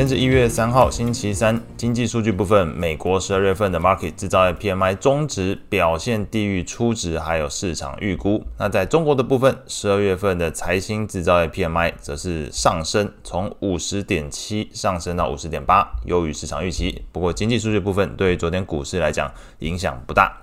[0.00, 1.60] 今天是一月三号，星期三。
[1.76, 8.42] 经济数据部分，美国十二月份的 market 制造业 PMI 终值表现低于初值，还有市场预估。
[8.58, 17.02] 那在中国的部分，十二月份的财新制造业 PMI 则是上升，从五十点七上升到五十点八，优于市场预期。
[17.12, 20.34] 不过，经济数据部分对于昨天股市来讲影响不大。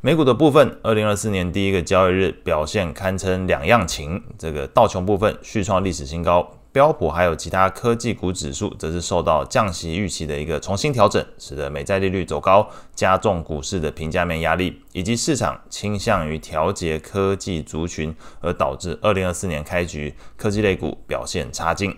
[0.00, 4.22] 美股的部分，二零二四年第一个交易日表现堪称两样情。
[4.38, 6.50] 这个道琼部分续创历史新高。
[6.72, 21.94] 标普还有其他科技股指数，则是受到降息预期的一个重新调整，使得美债利率走高，加重股市的平价面压力，以及市场倾向于调节科技族群，而导致二零二四年开局科技类股表现差劲。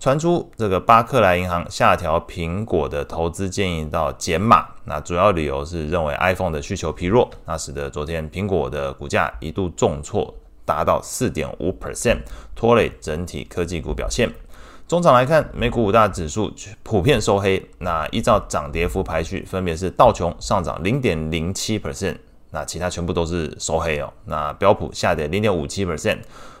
[0.00, 10.34] 传出这个巴克莱银行下调苹果的投资建议到减码，那主要理由是认为 iPhone 的需求疲弱，那使得昨天苹果的股价一度重挫。
[10.70, 12.18] 达到四点五 percent，
[12.54, 14.30] 拖累整体科技股表现。
[14.86, 16.52] 中场来看，美股五大指数
[16.84, 17.60] 普遍收黑。
[17.78, 22.16] 那依照涨跌幅排序，分别是道琼上涨零点零七 percent，
[22.50, 24.12] 那其他全部都是收黑哦。
[24.26, 26.18] 那标普下跌零点五七 percent，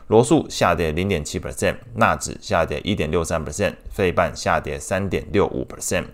[0.08, 6.04] 罗素下跌零点七 percent，纳指下跌一点六三 percent，费半下跌三点六五 percent。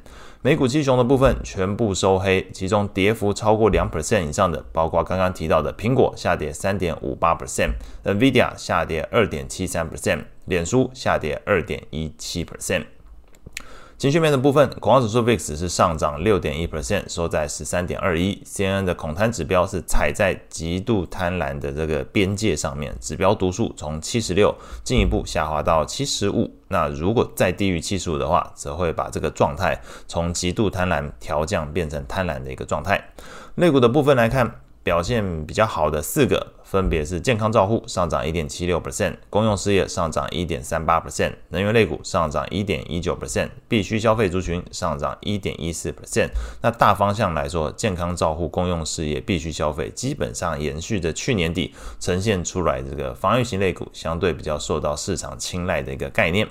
[0.47, 12.85] 美股七雄的部分全部收黑，其中跌幅超过两 percent 以上的，包括刚刚提到的苹果下跌三点五八 percent，NVIDIA 下跌二点七三 percent，脸书下跌二点一七 percent。
[13.99, 18.39] 情绪面的部分，恐慌指数 VIX 是上涨六点一 percent，收在十三点二一。
[18.45, 26.55] CNN 的恐贪指标是踩在极度贪婪的这个边界上面，指标读数从七十六进一步下滑到七十五。
[26.69, 33.03] 那如果再低于七十五的话，则会把这个状态从极度贪婪调降变成贪婪的一个状态。
[33.55, 34.61] 类股的部分来看。
[34.87, 46.29] 表现比较好的四个，分别是健康照护上涨一点七六 percent，公用事业上涨一点三八 percent，能源类股上涨一点一九 percent，必需消费族群上涨一点一四 percent。
[46.63, 56.47] 那大方向来说，健康照护、公用事业、必需消费基本上延续着去年底呈现出来这个防御型类股相对比较受到市场青睐的一个概念。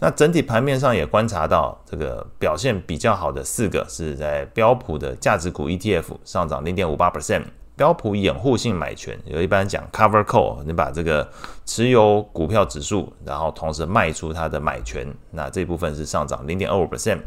[0.00, 7.44] 那整体盘面上也观察到，这个表现比较好的四个是在标普的价值股 ETF 上涨零点五八 percent。
[7.80, 11.26] 标普掩护性买权，有一般讲 cover call，你把这个
[11.64, 17.20] 持有股票指数，然后同时卖出它的买权，那这部分是上涨零点二五 percent。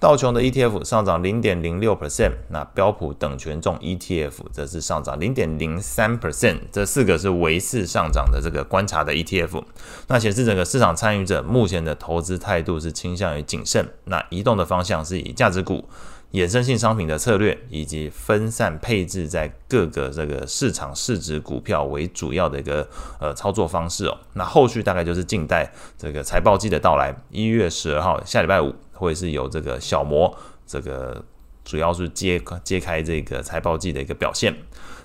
[0.00, 6.56] 道琼的 ETF 上涨零点零六 percent，那标普等权重 ETF 则是上涨零点零三 percent。
[6.72, 9.62] 这四个是维持上涨的这个观察的 ETF，
[10.06, 15.86] 那显示整个市场参与者目前的投资态度是倾向于谨慎，那移动的方向是以价值股。
[16.32, 22.86] 衍生性商品的策略，以及分散配置在各个这个市场市值股票为主要的一个
[23.18, 24.18] 呃操作方式哦。
[24.34, 31.24] 那后续大概就是静待这个财报季的到来，一月十二号下礼拜五会是有这个小摩这个
[31.68, 34.56] 主要是揭揭开这个财报季的一个表现。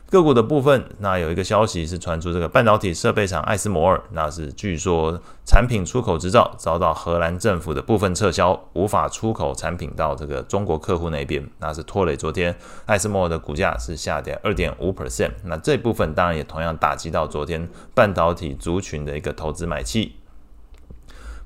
[0.09, 20.16] 个股的部分，那有一个消息是传出，这个半导体设备厂艾斯摩尔，那是据说产品出口执照遭到荷兰政府的部分撤销，无法出口产品到这个中国客户那边，那是拖累昨天艾斯摩尔的股价是下跌二点五 percent，那这部分当然也同样打击到昨天半导体族群的一个投资买气。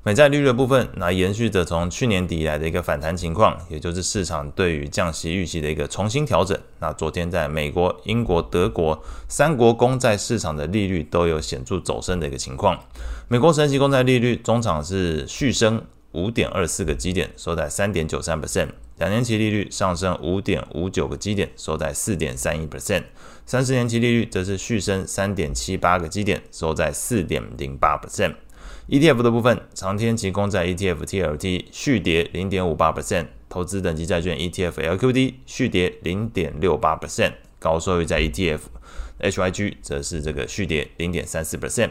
[0.04, 6.58] 美债利率的部分，那延续着从去年底以来的一个反弹情况，也就是市场对于降息预期的一个重新调整。
[6.78, 12.78] 那昨天在美国、英国、德国三国公债市场的利率都有显著走升的一个情况。
[13.26, 15.82] 美国十年期公债利率中场是续升
[16.12, 23.02] 五点二四个基点，收在三点九三 percent；两年期利率上升五点五九个基点，收在四点三一 percent；
[23.44, 28.36] 三十年期利率则是续升三点七八个基点，收在四点零八 percent。
[28.88, 38.60] ETF 的部分，长天期公债 ETF TLT 续跌零点五八 percent，投资等级债券 ETF LQD 续跌零点六八 percent，高收益债 ETF
[39.20, 41.90] HYG 则是这个续跌零点三四 percent。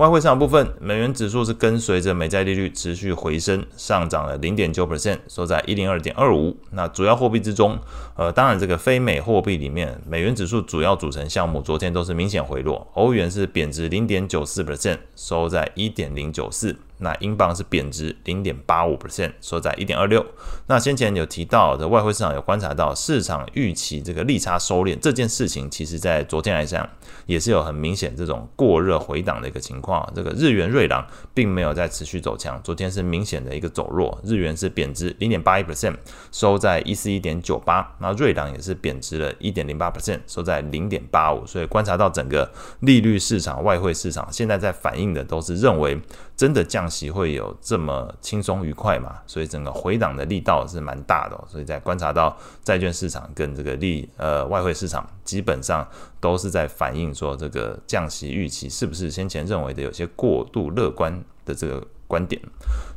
[0.00, 6.56] 外汇市场部分，美元指数是跟随着美债利率持续回升，上涨了零点九 percent，收在一零二点二五。
[6.70, 7.78] 那主要货币之中，
[8.16, 12.88] 呃，当然这个非美货币里面，美元指数主要组成项目昨天都是明显回落。
[12.94, 16.74] 欧元是贬值零点九四 percent，收在一点零九四。
[17.00, 20.24] 那英镑是贬值零点八五 percent，收在一点二六。
[20.66, 26.88] 那先前有提到的外汇市场有观察到市场预期这个利差收敛这件事情，其实在昨天来讲
[27.26, 30.06] 也是有很明显这种过热回档的一个情况。
[30.14, 35.96] 这个日元瑞郎并没有在持续走强，昨天是明显的一个走弱，日元是贬值零点八一 percent，
[36.30, 37.96] 收在一四一点九八。
[37.98, 41.46] 那瑞郎也是贬值了一点零八 percent，收在零点八五。
[41.46, 42.50] 所以观察到整个
[42.80, 45.98] 利率市场、外汇市场现在在反映的都是认为。
[46.40, 49.16] 真的降息会有这么轻松愉快吗？
[49.26, 51.38] 所以整个回档的力道是蛮大的。
[51.46, 52.34] 所以在观察到
[52.64, 55.86] 债券市场跟这个利呃外汇市场，基本上
[56.18, 62.40] 都是在反映说这个降息预期是不是先前认为的有些过度乐观的这个观点。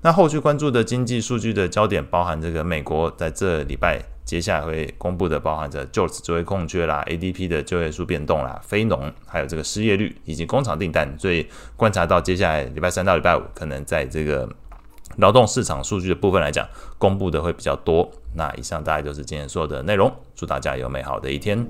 [0.03, 4.12] 那后续关注的经济数据的焦点，包含这个美国在这礼拜。
[4.33, 11.47] 接下来会公布的包含着 jobs 就业空缺啦，ADP 的就业数变动啦，非农还有这个失业率以及工厂订单，所以
[11.77, 14.49] 观察到接下来礼拜三到礼拜五，可能在这个
[15.17, 18.09] 劳动市场数据的部分来讲，公布的会比较多。
[18.33, 21.63] 那以上大概就是今天所有的内容，祝大家有美好的一天。